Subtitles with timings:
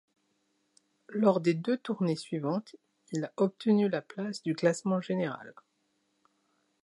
[1.09, 2.75] Lors des deux Tournées suivantes,
[3.11, 5.53] il a obtenu la place du classement général.